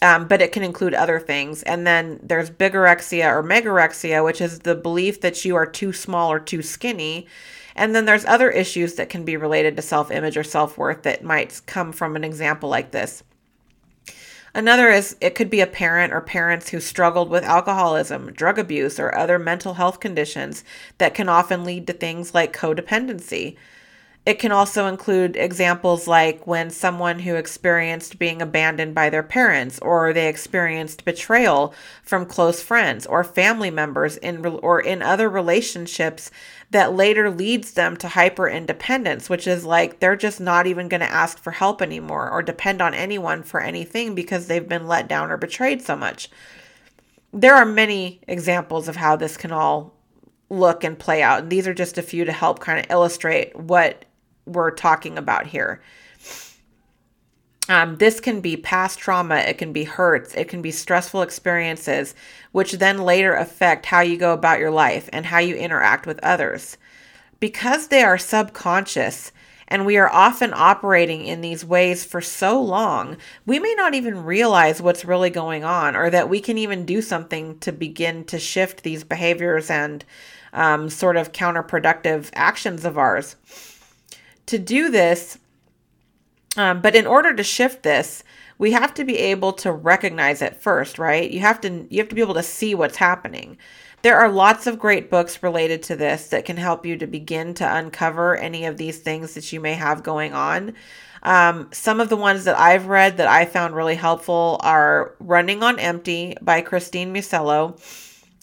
um, 0.01 0.27
but 0.27 0.41
it 0.41 0.51
can 0.51 0.63
include 0.63 0.93
other 0.93 1.19
things. 1.19 1.63
And 1.63 1.85
then 1.87 2.19
there's 2.21 2.49
bigorexia 2.49 3.25
or 3.25 3.43
megarexia, 3.43 4.23
which 4.23 4.41
is 4.41 4.59
the 4.59 4.75
belief 4.75 5.21
that 5.21 5.43
you 5.43 5.55
are 5.55 5.65
too 5.65 5.91
small 5.91 6.31
or 6.31 6.39
too 6.39 6.61
skinny. 6.61 7.27
And 7.75 7.95
then 7.95 8.05
there's 8.05 8.25
other 8.25 8.49
issues 8.49 8.95
that 8.95 9.09
can 9.09 9.23
be 9.23 9.37
related 9.37 9.75
to 9.75 9.81
self 9.81 10.11
image 10.11 10.37
or 10.37 10.43
self 10.43 10.77
worth 10.77 11.03
that 11.03 11.23
might 11.23 11.61
come 11.65 11.91
from 11.91 12.15
an 12.15 12.23
example 12.23 12.69
like 12.69 12.91
this. 12.91 13.23
Another 14.53 14.89
is 14.89 15.15
it 15.21 15.35
could 15.35 15.51
be 15.51 15.61
a 15.61 15.67
parent 15.67 16.11
or 16.11 16.21
parents 16.21 16.69
who 16.69 16.79
struggled 16.79 17.29
with 17.29 17.43
alcoholism, 17.43 18.33
drug 18.33 18.57
abuse, 18.57 18.99
or 18.99 19.15
other 19.15 19.37
mental 19.37 19.75
health 19.75 19.99
conditions 19.99 20.63
that 20.97 21.13
can 21.13 21.29
often 21.29 21.63
lead 21.63 21.85
to 21.85 21.93
things 21.93 22.33
like 22.33 22.57
codependency. 22.57 23.55
It 24.27 24.39
can 24.39 24.51
also 24.51 24.87
include 24.87 25.37
examples 25.37 26.05
like 26.05 26.45
when 26.45 26.69
someone 26.69 27.19
who 27.19 27.35
experienced 27.35 28.19
being 28.19 28.41
abandoned 28.41 28.93
by 28.93 29.09
their 29.09 29.23
parents 29.23 29.79
or 29.79 30.11
they 30.11 30.27
experienced 30.27 31.05
betrayal 31.05 31.73
from 32.03 32.25
close 32.25 32.61
friends 32.61 33.05
or 33.05 33.23
family 33.23 33.71
members 33.71 34.17
in 34.17 34.45
or 34.45 34.81
in 34.81 35.01
other 35.01 35.29
relationships 35.29 36.29
that 36.71 36.93
later 36.93 37.31
leads 37.31 37.71
them 37.71 37.95
to 37.95 38.09
hyper 38.09 38.49
independence, 38.49 39.29
which 39.29 39.47
is 39.47 39.63
like 39.63 40.01
they're 40.01 40.17
just 40.17 40.41
not 40.41 40.67
even 40.67 40.89
going 40.89 40.99
to 40.99 41.09
ask 41.09 41.37
for 41.39 41.51
help 41.51 41.81
anymore 41.81 42.29
or 42.29 42.43
depend 42.43 42.81
on 42.81 42.93
anyone 42.93 43.43
for 43.43 43.61
anything 43.61 44.13
because 44.13 44.47
they've 44.47 44.67
been 44.67 44.87
let 44.87 45.07
down 45.07 45.31
or 45.31 45.37
betrayed 45.37 45.81
so 45.81 45.95
much. 45.95 46.29
There 47.31 47.55
are 47.55 47.65
many 47.65 48.19
examples 48.27 48.89
of 48.89 48.97
how 48.97 49.15
this 49.15 49.37
can 49.37 49.53
all 49.53 49.93
look 50.49 50.83
and 50.83 50.99
play 50.99 51.23
out. 51.23 51.43
And 51.43 51.49
these 51.49 51.65
are 51.65 51.73
just 51.73 51.97
a 51.97 52.01
few 52.01 52.25
to 52.25 52.33
help 52.33 52.59
kind 52.59 52.77
of 52.77 52.91
illustrate 52.91 53.55
what 53.55 54.03
we're 54.47 54.71
talking 54.71 55.17
about 55.17 55.47
here. 55.47 55.81
Um, 57.69 57.97
this 57.97 58.21
can 58.21 58.39
be 58.39 58.55
past 58.55 58.97
trauma, 58.97 59.35
it 59.37 59.57
can 59.57 59.73
be 59.73 59.83
hurts, 59.83 60.33
it 60.35 60.47
can 60.47 60.61
be 60.61 60.71
stressful 60.71 61.21
experiences, 61.21 62.15
which 62.53 62.73
then 62.73 62.99
later 62.99 63.33
affect 63.33 63.87
how 63.87 63.99
you 63.99 64.17
go 64.17 64.31
about 64.33 64.59
your 64.59 64.71
life 64.71 65.09
and 65.11 65.25
how 65.25 65.39
you 65.39 65.55
interact 65.55 66.05
with 66.05 66.19
others. 66.23 66.77
Because 67.39 67.89
they 67.89 68.03
are 68.03 68.17
subconscious 68.17 69.33
and 69.67 69.85
we 69.85 69.97
are 69.97 70.09
often 70.09 70.53
operating 70.53 71.25
in 71.25 71.41
these 71.41 71.65
ways 71.65 72.05
for 72.05 72.21
so 72.21 72.61
long, 72.61 73.17
we 73.45 73.59
may 73.59 73.73
not 73.75 73.93
even 73.93 74.23
realize 74.23 74.81
what's 74.81 75.03
really 75.03 75.29
going 75.29 75.65
on 75.65 75.93
or 75.93 76.09
that 76.09 76.29
we 76.29 76.39
can 76.39 76.57
even 76.57 76.85
do 76.85 77.01
something 77.01 77.59
to 77.59 77.73
begin 77.73 78.23
to 78.25 78.39
shift 78.39 78.83
these 78.83 79.03
behaviors 79.03 79.69
and 79.69 80.05
um, 80.53 80.89
sort 80.89 81.17
of 81.17 81.33
counterproductive 81.33 82.29
actions 82.33 82.85
of 82.85 82.97
ours 82.97 83.35
to 84.47 84.57
do 84.57 84.89
this, 84.89 85.37
um, 86.57 86.81
but 86.81 86.95
in 86.95 87.05
order 87.05 87.33
to 87.35 87.43
shift 87.43 87.83
this, 87.83 88.23
we 88.57 88.71
have 88.71 88.93
to 88.95 89.05
be 89.05 89.17
able 89.17 89.53
to 89.53 89.71
recognize 89.71 90.41
it 90.41 90.61
first, 90.61 90.97
right? 90.97 91.29
You 91.29 91.41
have 91.41 91.61
to 91.61 91.87
you 91.89 91.99
have 91.99 92.09
to 92.09 92.15
be 92.15 92.21
able 92.21 92.33
to 92.33 92.43
see 92.43 92.73
what's 92.73 92.97
happening. 92.97 93.57
There 94.01 94.17
are 94.17 94.29
lots 94.29 94.67
of 94.67 94.79
great 94.79 95.09
books 95.09 95.43
related 95.43 95.83
to 95.83 95.95
this 95.95 96.27
that 96.29 96.45
can 96.45 96.57
help 96.57 96.85
you 96.85 96.97
to 96.97 97.07
begin 97.07 97.53
to 97.55 97.75
uncover 97.75 98.35
any 98.35 98.65
of 98.65 98.77
these 98.77 98.99
things 98.99 99.33
that 99.33 99.51
you 99.51 99.59
may 99.59 99.73
have 99.73 100.03
going 100.03 100.33
on. 100.33 100.73
Um, 101.23 101.69
some 101.71 101.99
of 101.99 102.09
the 102.09 102.15
ones 102.15 102.45
that 102.45 102.57
I've 102.57 102.87
read 102.87 103.17
that 103.17 103.27
I 103.27 103.45
found 103.45 103.75
really 103.75 103.95
helpful 103.95 104.59
are 104.63 105.15
Running 105.19 105.63
on 105.63 105.79
Empty 105.79 106.37
by 106.41 106.61
Christine 106.61 107.11
Musello. 107.11 107.79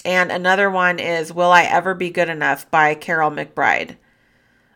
And 0.04 0.30
another 0.30 0.70
one 0.70 0.98
is 0.98 1.32
Will 1.32 1.50
I 1.50 1.62
Ever 1.62 1.94
Be 1.94 2.10
Good 2.10 2.28
Enough 2.28 2.70
by 2.70 2.94
Karyl 2.94 3.32
McBride. 3.32 3.96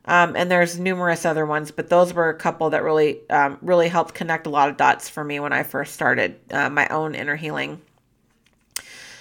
Um, 0.09 0.37
and 0.37 0.51
there's 0.51 0.79
numerous 0.79 1.27
other 1.27 1.45
ones, 1.45 1.71
but 1.71 1.91
those 1.91 2.15
were 2.15 2.31
a 2.31 2.35
couple 2.35 2.71
that 2.71 2.83
really, 2.83 3.21
um, 3.29 3.59
really 3.61 3.89
helped 3.89 4.15
connect 4.15 4.47
a 4.47 4.51
lot 4.51 4.71
of 4.71 4.79
dots 4.79 5.07
for 5.09 5.23
me 5.23 5.39
when 5.39 5.53
I 5.53 5.63
first 5.63 5.93
started 5.93 6.41
uh, 6.51 6.71
my 6.71 6.89
own 6.89 7.15
inner 7.15 7.37
healing. 7.37 7.83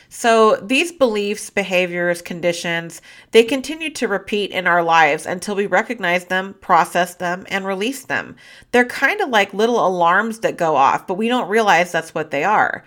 So 0.08 0.56
these 0.56 0.94
beliefs, 0.94 1.50
behaviors, 1.50 2.22
conditions, 2.22 3.02
they 3.32 3.44
continue 3.44 3.90
to 3.96 4.08
repeat 4.08 4.52
in 4.52 4.66
our 4.66 4.82
lives 4.82 5.26
until 5.26 5.56
we 5.56 5.66
recognize 5.66 6.26
them, 6.26 6.56
process 6.62 7.16
them, 7.16 7.46
and 7.50 7.66
release 7.66 8.06
them. 8.06 8.38
They're 8.72 8.86
kind 8.86 9.20
of 9.20 9.28
like 9.28 9.54
little 9.54 9.86
alarms 9.86 10.40
that 10.40 10.56
go 10.56 10.78
off, 10.78 11.06
but 11.06 11.16
we 11.16 11.28
don't 11.28 11.50
realize 11.50 11.92
that's 11.92 12.16
what 12.16 12.32
they 12.32 12.46
are. 12.46 12.86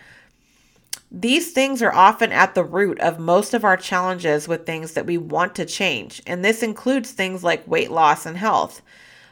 These 1.12 1.50
things 1.52 1.82
are 1.82 1.92
often 1.92 2.30
at 2.30 2.54
the 2.54 2.62
root 2.62 3.00
of 3.00 3.18
most 3.18 3.52
of 3.52 3.64
our 3.64 3.76
challenges 3.76 4.46
with 4.46 4.64
things 4.64 4.92
that 4.92 5.06
we 5.06 5.18
want 5.18 5.56
to 5.56 5.64
change, 5.64 6.22
and 6.24 6.44
this 6.44 6.62
includes 6.62 7.10
things 7.10 7.42
like 7.42 7.66
weight 7.66 7.90
loss 7.90 8.26
and 8.26 8.36
health. 8.36 8.80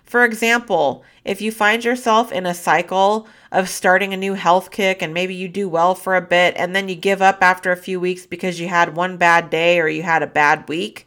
For 0.02 0.24
example, 0.24 1.04
if 1.24 1.40
you 1.40 1.52
find 1.52 1.84
yourself 1.84 2.32
in 2.32 2.46
a 2.46 2.54
cycle 2.54 3.28
of 3.52 3.68
starting 3.68 4.12
a 4.12 4.16
new 4.16 4.34
health 4.34 4.70
kick 4.70 5.02
and 5.02 5.12
maybe 5.12 5.34
you 5.34 5.48
do 5.48 5.68
well 5.68 5.94
for 5.94 6.16
a 6.16 6.22
bit 6.22 6.54
and 6.56 6.74
then 6.74 6.88
you 6.88 6.94
give 6.94 7.20
up 7.20 7.42
after 7.42 7.70
a 7.70 7.76
few 7.76 8.00
weeks 8.00 8.24
because 8.24 8.58
you 8.58 8.68
had 8.68 8.96
one 8.96 9.18
bad 9.18 9.50
day 9.50 9.78
or 9.78 9.86
you 9.86 10.02
had 10.02 10.22
a 10.22 10.26
bad 10.26 10.66
week, 10.66 11.06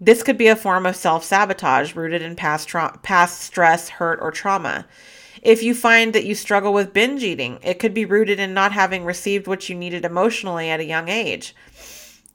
this 0.00 0.22
could 0.24 0.36
be 0.36 0.48
a 0.48 0.56
form 0.56 0.84
of 0.84 0.96
self 0.96 1.24
sabotage 1.24 1.94
rooted 1.94 2.20
in 2.20 2.36
past, 2.36 2.68
tra- 2.68 2.98
past 3.02 3.40
stress, 3.40 3.88
hurt, 3.88 4.18
or 4.20 4.30
trauma. 4.30 4.86
If 5.46 5.62
you 5.62 5.76
find 5.76 6.12
that 6.12 6.24
you 6.24 6.34
struggle 6.34 6.72
with 6.72 6.92
binge 6.92 7.22
eating, 7.22 7.60
it 7.62 7.78
could 7.78 7.94
be 7.94 8.04
rooted 8.04 8.40
in 8.40 8.52
not 8.52 8.72
having 8.72 9.04
received 9.04 9.46
what 9.46 9.68
you 9.68 9.76
needed 9.76 10.04
emotionally 10.04 10.70
at 10.70 10.80
a 10.80 10.84
young 10.84 11.08
age. 11.08 11.54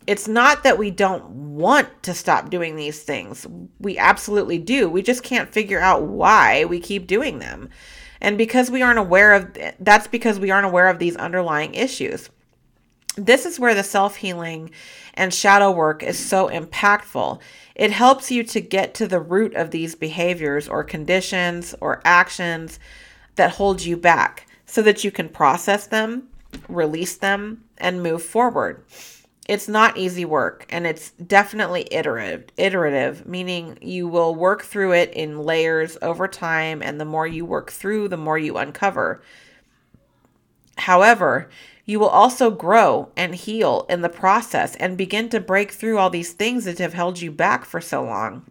It's 0.08 0.30
not 0.30 0.64
that 0.64 0.78
we 0.78 0.92
don't 0.92 1.26
want 1.26 2.04
to 2.04 2.14
stop 2.14 2.50
doing 2.50 2.78
these 2.78 3.04
things. 3.04 3.46
We 3.82 3.98
absolutely 3.98 4.60
do. 4.60 4.88
We 4.88 5.02
just 5.02 5.24
can't 5.24 5.52
figure 5.52 5.82
out 5.82 6.04
why 6.04 6.64
we 6.64 6.80
keep 6.80 7.06
doing 7.06 7.40
them. 7.40 7.68
And 8.22 8.38
because 8.38 8.72
we 8.72 8.82
aren't 8.82 8.98
aware 8.98 9.34
of 9.34 9.58
that's 9.82 10.08
because 10.08 10.40
we 10.40 10.50
aren't 10.50 10.68
aware 10.68 10.88
of 10.88 11.00
these 11.00 11.18
underlying 11.18 11.74
issues. 11.76 12.30
This 13.18 13.46
is 13.46 13.60
where 13.60 13.76
the 13.76 13.84
self 13.84 14.18
healing 14.18 14.72
and 15.14 15.34
shadow 15.34 15.72
work 15.72 16.02
is 16.02 16.18
so 16.18 16.48
impactful. 16.48 17.40
It 17.76 17.92
helps 17.92 18.32
you 18.32 18.44
to 18.44 18.62
get 18.62 18.94
to 18.96 19.08
the 19.08 19.20
root 19.20 19.54
of 19.56 19.72
these 19.72 19.96
behaviors 19.96 20.68
or 20.68 20.84
conditions 20.84 21.76
or 21.82 22.02
actions 22.06 22.80
that 23.36 23.52
hold 23.52 23.84
you 23.84 23.98
back 23.98 24.48
so 24.66 24.82
that 24.82 25.04
you 25.04 25.12
can 25.12 25.28
process 25.28 25.88
them, 25.88 26.30
release 26.70 27.18
them, 27.18 27.64
and 27.78 28.02
move 28.02 28.24
forward. 28.24 28.84
It's 29.50 29.68
not 29.68 29.98
easy 29.98 30.24
work 30.24 30.66
and 30.70 30.88
it's 30.88 31.12
definitely 31.12 31.88
iterative, 31.92 32.46
iterative, 32.56 33.28
meaning 33.28 33.78
you 33.82 34.08
will 34.08 34.34
work 34.36 34.62
through 34.64 34.94
it 34.94 35.12
in 35.14 35.44
layers 35.44 35.98
over 36.02 36.28
time 36.28 36.82
and 36.82 37.02
the 37.02 37.06
more 37.06 37.28
you 37.28 37.44
work 37.44 37.72
through, 37.72 38.08
the 38.08 38.18
more 38.18 38.38
you 38.38 38.58
uncover. 38.58 39.22
However, 40.78 41.50
you 41.86 42.00
will 42.00 42.10
also 42.10 42.52
grow 42.52 43.10
and 43.18 43.36
heal 43.36 43.86
in 43.90 44.02
the 44.02 44.10
process 44.10 44.76
and 44.76 44.98
begin 44.98 45.30
to 45.30 45.40
break 45.40 45.72
through 45.72 45.98
all 45.98 46.10
these 46.10 46.34
things 46.34 46.66
that 46.66 46.78
have 46.78 46.94
held 46.94 47.20
you 47.20 47.32
back 47.32 47.66
for 47.66 47.82
so 47.82 48.04
long. 48.04 48.46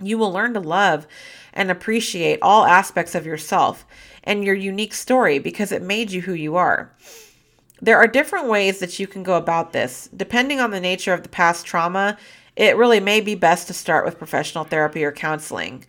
You 0.00 0.18
will 0.18 0.32
learn 0.32 0.54
to 0.54 0.60
love 0.60 1.06
and 1.52 1.70
appreciate 1.70 2.38
all 2.42 2.64
aspects 2.64 3.14
of 3.14 3.26
yourself 3.26 3.86
and 4.22 4.44
your 4.44 4.54
unique 4.54 4.94
story 4.94 5.38
because 5.38 5.72
it 5.72 5.82
made 5.82 6.10
you 6.10 6.22
who 6.22 6.34
you 6.34 6.56
are. 6.56 6.92
There 7.80 7.96
are 7.96 8.06
different 8.06 8.48
ways 8.48 8.80
that 8.80 8.98
you 8.98 9.06
can 9.06 9.22
go 9.22 9.36
about 9.36 9.72
this. 9.72 10.08
Depending 10.16 10.60
on 10.60 10.70
the 10.70 10.80
nature 10.80 11.12
of 11.12 11.22
the 11.22 11.28
past 11.28 11.64
trauma, 11.64 12.16
it 12.56 12.76
really 12.76 13.00
may 13.00 13.20
be 13.20 13.34
best 13.34 13.68
to 13.68 13.72
start 13.72 14.04
with 14.04 14.18
professional 14.18 14.64
therapy 14.64 15.04
or 15.04 15.12
counseling. 15.12 15.84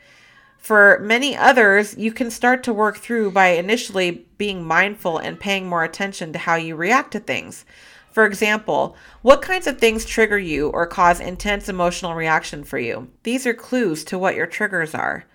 For 0.60 1.00
many 1.02 1.36
others, 1.36 1.98
you 1.98 2.12
can 2.12 2.30
start 2.30 2.64
to 2.64 2.74
work 2.74 2.98
through 2.98 3.32
by 3.32 3.48
initially 3.48 4.28
being 4.38 4.64
mindful 4.64 5.18
and 5.18 5.40
paying 5.40 5.68
more 5.68 5.84
attention 5.84 6.32
to 6.34 6.40
how 6.40 6.56
you 6.56 6.76
react 6.76 7.12
to 7.14 7.20
things. 7.20 7.66
For 8.12 8.26
example, 8.26 8.96
what 9.22 9.42
kinds 9.42 9.66
of 9.68 9.80
things 9.80 10.06
trigger 10.06 10.38
you 10.38 10.68
or 10.70 10.86
cause 10.86 11.20
intense 11.20 11.70
emotional 11.70 12.14
reaction 12.14 12.64
for 12.64 12.78
you? 12.78 13.10
These 13.24 13.48
are 13.48 13.54
clues 13.54 14.04
to 14.06 14.20
what 14.20 14.36
your 14.36 14.46
triggers 14.46 14.94
are. 14.94 15.26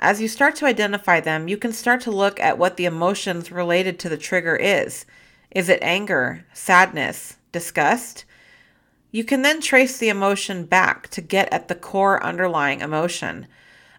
As 0.00 0.20
you 0.20 0.28
start 0.28 0.56
to 0.56 0.66
identify 0.66 1.20
them, 1.20 1.48
you 1.48 1.56
can 1.56 1.72
start 1.72 2.00
to 2.02 2.10
look 2.10 2.38
at 2.40 2.58
what 2.58 2.76
the 2.76 2.84
emotions 2.84 3.52
related 3.52 3.98
to 4.00 4.08
the 4.08 4.18
trigger 4.18 4.56
is. 4.56 5.06
Is 5.52 5.68
it 5.68 5.78
anger, 5.80 6.44
sadness, 6.52 7.36
disgust? 7.52 8.24
You 9.10 9.24
can 9.24 9.42
then 9.42 9.60
trace 9.60 9.96
the 9.96 10.10
emotion 10.10 10.66
back 10.66 11.08
to 11.10 11.22
get 11.22 11.50
at 11.52 11.68
the 11.68 11.74
core 11.74 12.22
underlying 12.22 12.80
emotion. 12.80 13.46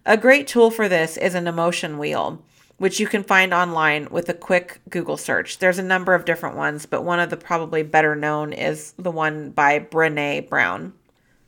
A 0.07 0.15
great 0.15 0.47
tool 0.47 0.71
for 0.71 0.87
this 0.87 1.17
is 1.17 1.35
an 1.35 1.47
emotion 1.47 1.97
wheel, 1.97 2.41
which 2.77 2.97
you 2.97 3.07
can 3.07 3.23
find 3.23 3.53
online 3.53 4.07
with 4.09 4.29
a 4.29 4.33
quick 4.33 4.79
Google 4.89 5.17
search. 5.17 5.59
There's 5.59 5.79
a 5.79 5.83
number 5.83 6.13
of 6.13 6.23
different 6.23 6.55
ones, 6.55 6.85
but 6.85 7.03
one 7.03 7.19
of 7.19 7.29
the 7.29 7.35
probably 7.35 7.83
better 7.83 8.15
known 8.15 8.53
is 8.53 8.93
the 8.97 9.11
one 9.11 9.49
by 9.49 9.79
Brene 9.79 10.47
Brown. 10.47 10.93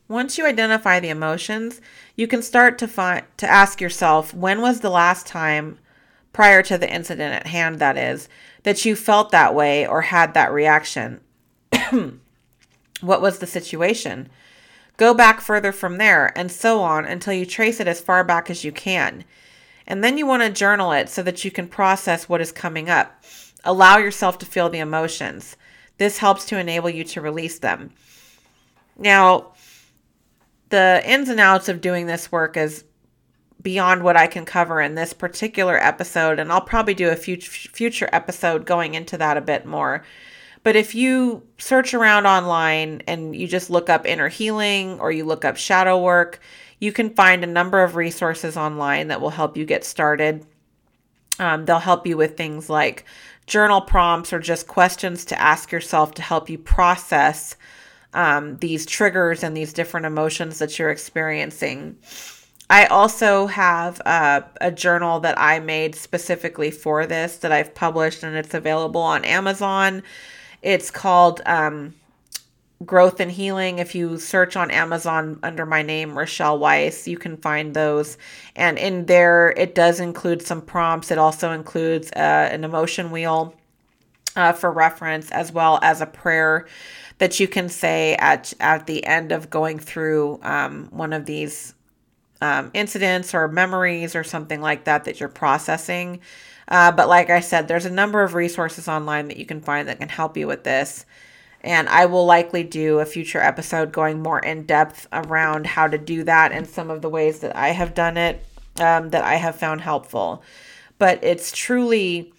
Once 0.10 0.38
you 0.38 0.46
identify 0.46 1.00
the 1.00 1.08
emotions, 1.08 1.80
you 2.18 2.28
can 2.28 2.42
start 2.42 2.78
to 2.80 2.88
find 2.90 3.24
to 3.38 3.50
ask 3.50 3.80
yourself 3.80 4.34
when 4.34 4.60
was 4.60 4.82
the 4.82 4.90
last 4.90 5.26
time 5.26 5.80
prior 6.34 6.62
to 6.64 6.78
the 6.78 6.94
incident 6.94 7.34
at 7.34 7.48
hand 7.48 7.80
that 7.80 7.98
is 7.98 8.28
that 8.64 8.84
you 8.84 8.94
felt 8.94 9.32
that 9.32 9.56
way 9.56 9.88
or 9.88 10.02
had 10.02 10.34
that 10.34 10.52
reaction. 10.52 11.22
what 13.00 13.22
was 13.22 13.40
the 13.40 13.48
situation? 13.48 14.28
Go 15.00 15.14
back 15.14 15.40
further 15.40 15.72
from 15.72 15.98
there, 15.98 16.38
and 16.38 16.52
so 16.52 16.82
on 16.82 17.06
until 17.06 17.32
you 17.32 17.46
trace 17.46 17.80
it 17.80 17.88
as 17.88 18.02
far 18.02 18.22
back 18.26 18.50
as 18.50 18.66
you 18.66 18.74
can. 18.74 19.24
And 19.88 20.04
then 20.04 20.18
you 20.18 20.28
want 20.28 20.44
to 20.44 20.50
journal 20.50 20.92
it 20.92 21.08
so 21.08 21.24
that 21.24 21.46
you 21.46 21.52
can 21.52 21.70
process 21.70 22.28
what 22.28 22.42
is 22.42 22.52
coming 22.52 22.90
up. 22.90 23.24
Allow 23.64 23.98
yourself 23.98 24.38
to 24.40 24.46
feel 24.46 24.70
the 24.70 24.80
emotions. 24.80 25.56
This 26.00 26.18
helps 26.18 26.44
to 26.48 26.60
enable 26.60 26.90
you 26.90 27.06
to 27.06 27.22
release 27.22 27.60
them. 27.60 27.92
Now, 28.98 29.54
the 30.68 31.02
ins 31.06 31.30
and 31.30 31.40
outs 31.40 31.70
of 31.70 31.80
doing 31.80 32.06
this 32.06 32.30
work 32.30 32.58
is 32.58 32.84
beyond 33.62 34.04
what 34.04 34.18
I 34.18 34.28
can 34.28 34.44
cover 34.44 34.82
in 34.82 34.96
this 34.96 35.14
particular 35.14 35.82
episode, 35.82 36.40
and 36.40 36.52
I'll 36.52 36.60
probably 36.60 36.94
do 36.94 37.08
a 37.08 37.16
future 37.16 38.10
episode 38.12 38.66
going 38.66 38.96
into 38.96 39.18
that 39.18 39.38
a 39.38 39.42
bit 39.42 39.66
more. 39.66 40.04
But 40.64 40.76
if 40.76 40.94
you 40.94 41.44
search 41.58 41.94
around 41.94 42.26
online 42.26 43.02
and 43.08 43.36
you 43.36 43.48
just 43.48 43.70
look 43.70 43.90
up 43.90 44.06
inner 44.06 44.28
healing 44.28 45.00
or 45.00 45.12
you 45.12 45.26
look 45.26 45.46
up 45.46 45.58
shadow 45.58 46.02
work, 46.02 46.40
you 46.80 46.92
can 46.92 47.10
find 47.12 47.44
a 47.44 47.48
number 47.48 47.84
of 47.84 47.96
resources 47.96 48.58
online 48.58 49.08
that 49.08 49.22
will 49.22 49.30
help 49.30 49.58
you 49.58 49.66
get 49.66 49.84
started. 49.84 50.46
Um, 51.40 51.66
they'll 51.66 51.80
help 51.80 52.06
you 52.06 52.18
with 52.18 52.36
things 52.36 52.70
like 52.70 53.06
journal 53.48 53.82
prompts 53.82 54.34
or 54.34 54.40
just 54.40 54.68
questions 54.68 55.26
to 55.26 55.42
ask 55.42 55.72
yourself 55.72 56.14
to 56.16 56.22
help 56.22 56.50
you 56.50 56.58
process 56.58 57.56
um, 58.14 58.58
these 58.58 58.86
triggers 58.86 59.44
and 59.44 59.56
these 59.56 59.74
different 59.74 60.06
emotions 60.06 60.60
that 60.60 60.78
you're 60.78 60.90
experiencing. 60.90 61.98
I 62.70 62.86
also 62.86 63.48
have 63.48 64.00
a 64.06 64.72
journal 64.72 65.20
that 65.22 65.40
I 65.40 65.60
made 65.60 65.96
specifically 65.96 66.70
for 66.70 67.08
this 67.08 67.38
that 67.38 67.52
I've 67.52 67.74
published 67.74 68.22
and 68.22 68.36
it's 68.36 68.54
available 68.54 69.02
on 69.02 69.26
Amazon. 69.26 70.04
It's 70.62 70.92
called 70.92 71.42
um, 71.46 71.94
Growth 72.86 73.20
and 73.20 73.32
Healing. 73.32 73.80
If 73.80 73.96
you 73.96 74.18
search 74.18 74.56
on 74.56 74.72
Amazon 74.72 75.40
under 75.44 75.66
my 75.66 75.82
name, 75.82 76.18
Rochelle 76.18 76.60
Weiss, 76.60 77.08
you 77.08 77.18
can 77.18 77.38
find 77.38 77.74
those. 77.74 78.18
And 78.56 78.78
in 78.78 79.06
there, 79.06 79.52
it 79.58 79.76
does 79.76 80.00
include 80.00 80.42
some 80.42 80.62
prompts. 80.62 81.12
It 81.12 81.18
also 81.18 81.52
includes 81.52 82.12
uh, 82.12 82.50
an 82.52 82.64
emotion 82.64 83.12
wheel 83.12 83.56
uh, 84.36 84.54
for 84.54 84.72
reference, 84.72 85.32
as 85.32 85.52
well 85.52 85.80
as 85.82 86.02
a 86.02 86.06
prayer 86.06 86.68
that 87.18 87.40
you 87.40 87.48
can 87.48 87.68
say 87.68 88.16
at 88.16 88.54
at 88.60 88.88
the 88.88 89.06
end 89.06 89.32
of 89.32 89.50
going 89.50 89.78
through 89.80 90.40
um, 90.42 90.88
one 90.92 91.12
of 91.12 91.26
these 91.26 91.74
um, 92.42 92.72
incidents 92.74 93.34
or 93.34 93.48
memories 93.48 94.16
or 94.16 94.24
something 94.24 94.62
like 94.62 94.86
that 94.86 95.04
that 95.04 95.20
you're 95.20 95.30
processing. 95.30 96.22
Uh, 96.70 96.92
but 96.92 97.10
like 97.10 97.30
I 97.30 97.40
said, 97.40 97.68
there's 97.68 97.86
a 97.86 97.92
number 97.92 98.22
of 98.22 98.36
resources 98.36 98.88
online 98.88 99.28
that 99.28 99.38
you 99.38 99.46
can 99.46 99.60
find 99.60 99.88
that 99.88 100.00
can 100.00 100.10
help 100.10 100.38
you 100.38 100.48
with 100.48 100.64
this. 100.64 101.06
And 101.62 101.90
I 101.90 102.06
will 102.06 102.26
likely 102.26 102.64
do 102.64 103.00
a 103.00 103.06
future 103.06 103.42
episode 103.42 103.92
going 103.92 104.22
more 104.22 104.40
in 104.40 104.66
depth 104.66 105.08
around 105.12 105.66
how 105.66 105.88
to 105.88 105.98
do 105.98 106.24
that 106.24 106.52
and 106.52 106.68
some 106.68 106.90
of 106.90 107.02
the 107.02 107.10
ways 107.10 107.40
that 107.40 107.56
I 107.56 107.70
have 107.70 107.94
done 107.94 108.16
it 108.16 108.46
um, 108.80 109.10
that 109.10 109.24
I 109.24 109.36
have 109.36 109.56
found 109.56 109.82
helpful. 109.82 110.44
But 111.00 111.24
it's 111.24 111.52
truly 111.52 112.32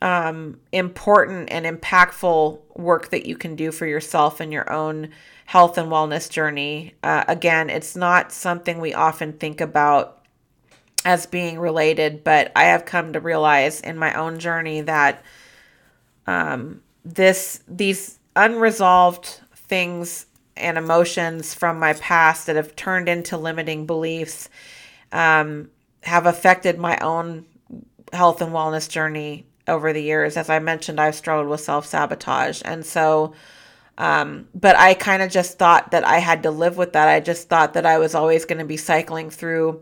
um, 0.00 0.60
important 0.72 1.50
and 1.50 1.66
impactful 1.66 2.60
work 2.76 3.10
that 3.10 3.26
you 3.26 3.36
can 3.36 3.54
do 3.54 3.70
for 3.70 3.86
yourself 3.86 4.40
and 4.40 4.52
your 4.52 4.70
own 4.72 5.10
health 5.46 5.76
and 5.76 5.90
wellness 5.90 6.30
journey. 6.30 6.94
Uh, 7.02 7.24
again, 7.28 7.68
it's 7.68 7.96
not 7.96 8.32
something 8.32 8.80
we 8.80 8.94
often 8.94 9.34
think 9.34 9.60
about 9.60 10.21
as 11.04 11.26
being 11.26 11.58
related, 11.58 12.24
but 12.24 12.52
I 12.54 12.64
have 12.64 12.84
come 12.84 13.12
to 13.12 13.20
realize 13.20 13.80
in 13.80 13.96
my 13.96 14.14
own 14.14 14.38
journey 14.38 14.82
that 14.82 15.24
um, 16.26 16.82
this 17.04 17.62
these 17.66 18.18
unresolved 18.36 19.40
things 19.54 20.26
and 20.56 20.78
emotions 20.78 21.54
from 21.54 21.78
my 21.78 21.94
past 21.94 22.46
that 22.46 22.56
have 22.56 22.76
turned 22.76 23.08
into 23.08 23.36
limiting 23.36 23.86
beliefs 23.86 24.48
um, 25.10 25.70
have 26.02 26.26
affected 26.26 26.78
my 26.78 26.96
own 26.98 27.44
health 28.12 28.40
and 28.40 28.52
wellness 28.52 28.88
journey 28.88 29.46
over 29.66 29.92
the 29.92 30.02
years. 30.02 30.36
As 30.36 30.50
I 30.50 30.58
mentioned, 30.58 31.00
I've 31.00 31.14
struggled 31.14 31.48
with 31.48 31.60
self 31.60 31.86
sabotage, 31.86 32.62
and 32.64 32.84
so 32.84 33.34
um, 33.98 34.48
but 34.54 34.76
I 34.76 34.94
kind 34.94 35.22
of 35.22 35.30
just 35.30 35.58
thought 35.58 35.90
that 35.90 36.04
I 36.04 36.18
had 36.18 36.44
to 36.44 36.50
live 36.50 36.76
with 36.76 36.94
that. 36.94 37.08
I 37.08 37.20
just 37.20 37.48
thought 37.48 37.74
that 37.74 37.86
I 37.86 37.98
was 37.98 38.14
always 38.14 38.44
going 38.44 38.58
to 38.58 38.64
be 38.64 38.76
cycling 38.76 39.30
through 39.30 39.80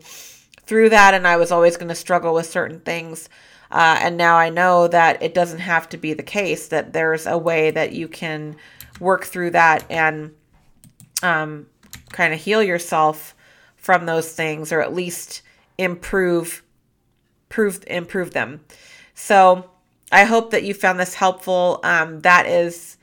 through 0.71 0.87
that, 0.87 1.13
and 1.13 1.27
I 1.27 1.35
was 1.35 1.51
always 1.51 1.75
going 1.75 1.89
to 1.89 1.95
struggle 1.95 2.33
with 2.33 2.45
certain 2.45 2.79
things. 2.79 3.27
Uh, 3.69 3.97
and 3.99 4.15
now 4.15 4.37
I 4.37 4.49
know 4.49 4.87
that 4.87 5.21
it 5.21 5.33
doesn't 5.33 5.59
have 5.59 5.89
to 5.89 5.97
be 5.97 6.13
the 6.13 6.23
case. 6.23 6.69
That 6.69 6.93
there's 6.93 7.27
a 7.27 7.37
way 7.37 7.71
that 7.71 7.91
you 7.91 8.07
can 8.07 8.55
work 8.97 9.25
through 9.25 9.51
that 9.51 9.83
and 9.89 10.33
um, 11.21 11.67
kind 12.13 12.33
of 12.33 12.39
heal 12.39 12.63
yourself 12.63 13.35
from 13.75 14.05
those 14.05 14.31
things, 14.31 14.71
or 14.71 14.79
at 14.79 14.93
least 14.93 15.41
improve, 15.77 16.63
improve, 17.49 17.83
improve 17.87 18.31
them. 18.31 18.61
So 19.13 19.69
I 20.09 20.23
hope 20.23 20.51
that 20.51 20.63
you 20.63 20.73
found 20.73 21.01
this 21.01 21.15
helpful. 21.15 21.81
Um, 21.83 22.21
that 22.21 22.45
is 22.45 22.95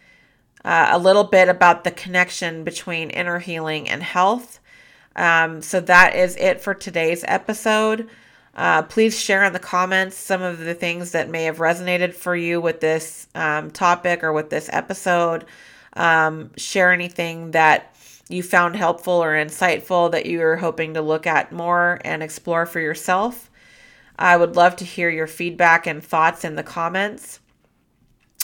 uh, 0.65 0.89
a 0.91 0.99
little 0.99 1.25
bit 1.25 1.51
about 1.51 1.85
the 1.85 1.91
connection 1.91 2.65
between 2.65 3.11
inner 3.11 3.41
healing 3.41 3.91
and 3.91 4.03
health. 4.03 4.59
Um, 5.19 5.61
so 5.63 5.81
that 5.81 6.15
is 6.15 6.37
it 6.37 6.61
for 6.61 6.75
today's 6.75 7.25
episode. 7.27 8.09
Uh, 8.55 8.83
please 8.83 9.19
share 9.19 9.45
in 9.45 9.53
the 9.53 9.59
comments 9.59 10.17
some 10.17 10.43
of 10.43 10.59
the 10.59 10.75
things 10.75 11.11
that 11.13 11.29
may 11.29 11.45
have 11.45 11.59
resonated 11.59 12.15
for 12.15 12.37
you 12.37 12.61
with 12.61 12.81
this 12.81 13.27
um, 13.35 13.71
topic 13.71 14.23
or 14.23 14.33
with 14.33 14.49
this 14.49 14.71
episode. 14.73 15.45
Um, 15.95 16.51
share 16.57 16.93
anything 16.93 17.51
that 17.51 17.95
you 18.29 18.45
found 18.45 18.77
helpful 18.77 19.15
or 19.15 19.33
insightful 19.33 20.13
that 20.13 20.27
you're 20.27 20.57
hoping 20.57 20.95
to 20.95 21.03
look 21.03 21.27
at 21.27 21.51
more 21.51 22.01
and 22.05 22.23
explore 22.23 22.65
for 22.67 22.79
yourself. 22.79 23.51
I 24.17 24.37
would 24.37 24.55
love 24.55 24.77
to 24.77 24.85
hear 24.85 25.11
your 25.11 25.27
feedback 25.27 25.87
and 25.87 26.03
thoughts 26.03 26.45
in 26.45 26.55
the 26.55 26.63
comments. 26.63 27.41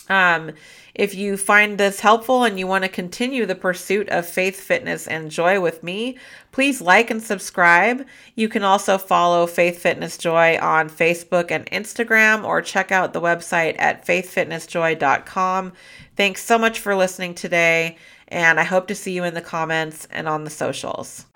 Um, 0.08 0.52
if 0.94 1.14
you 1.14 1.36
find 1.36 1.76
this 1.76 2.00
helpful 2.00 2.44
and 2.44 2.58
you 2.58 2.66
want 2.66 2.84
to 2.84 2.88
continue 2.88 3.46
the 3.46 3.54
pursuit 3.54 4.08
of 4.10 4.26
faith, 4.26 4.60
fitness, 4.60 5.08
and 5.08 5.30
joy 5.30 5.60
with 5.60 5.82
me, 5.82 6.18
please 6.52 6.80
like 6.80 7.10
and 7.10 7.22
subscribe. 7.22 8.06
You 8.36 8.48
can 8.48 8.62
also 8.62 8.96
follow 8.96 9.46
Faith 9.46 9.78
Fitness 9.78 10.16
Joy 10.16 10.56
on 10.60 10.88
Facebook 10.88 11.50
and 11.50 11.66
Instagram 11.70 12.44
or 12.44 12.62
check 12.62 12.92
out 12.92 13.12
the 13.12 13.20
website 13.20 13.74
at 13.78 14.06
faithfitnessjoy.com. 14.06 15.72
Thanks 16.16 16.44
so 16.44 16.58
much 16.58 16.78
for 16.78 16.94
listening 16.94 17.34
today, 17.34 17.98
and 18.28 18.60
I 18.60 18.64
hope 18.64 18.86
to 18.88 18.94
see 18.94 19.12
you 19.12 19.24
in 19.24 19.34
the 19.34 19.40
comments 19.40 20.06
and 20.12 20.28
on 20.28 20.44
the 20.44 20.50
socials. 20.50 21.26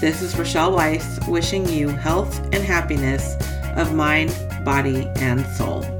This 0.00 0.22
is 0.22 0.34
Rochelle 0.38 0.72
Weiss 0.72 1.20
wishing 1.28 1.68
you 1.68 1.88
health 1.88 2.38
and 2.54 2.64
happiness 2.64 3.36
of 3.76 3.92
mind, 3.92 4.34
body, 4.64 5.06
and 5.16 5.44
soul. 5.48 5.99